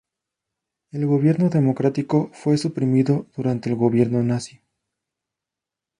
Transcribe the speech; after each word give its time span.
El 0.89 1.05
gobierno 1.05 1.49
democrático 1.51 2.31
fue 2.33 2.57
suprimido 2.57 3.27
durante 3.35 3.69
el 3.69 3.75
gobierno 3.75 4.23
nazi. 4.23 4.59